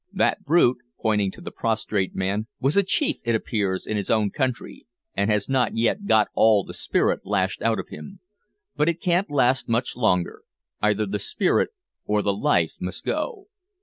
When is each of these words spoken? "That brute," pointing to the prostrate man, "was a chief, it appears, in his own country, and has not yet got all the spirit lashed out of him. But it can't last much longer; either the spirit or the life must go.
"That 0.11 0.43
brute," 0.43 0.79
pointing 0.99 1.29
to 1.33 1.41
the 1.41 1.51
prostrate 1.51 2.15
man, 2.15 2.47
"was 2.59 2.75
a 2.75 2.81
chief, 2.81 3.17
it 3.23 3.35
appears, 3.35 3.85
in 3.85 3.97
his 3.97 4.09
own 4.09 4.31
country, 4.31 4.87
and 5.13 5.29
has 5.29 5.47
not 5.47 5.77
yet 5.77 6.07
got 6.07 6.29
all 6.33 6.63
the 6.63 6.73
spirit 6.73 7.19
lashed 7.23 7.61
out 7.61 7.77
of 7.77 7.89
him. 7.89 8.19
But 8.75 8.89
it 8.89 8.99
can't 8.99 9.29
last 9.29 9.69
much 9.69 9.95
longer; 9.95 10.41
either 10.81 11.05
the 11.05 11.19
spirit 11.19 11.69
or 12.03 12.23
the 12.23 12.33
life 12.33 12.77
must 12.79 13.05
go. 13.05 13.49